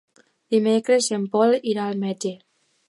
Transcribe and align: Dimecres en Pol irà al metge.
Dimecres 0.55 1.11
en 1.19 1.29
Pol 1.37 1.55
irà 1.75 1.87
al 1.91 2.05
metge. 2.07 2.35